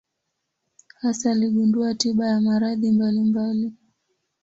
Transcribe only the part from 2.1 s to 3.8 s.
ya maradhi mbalimbali.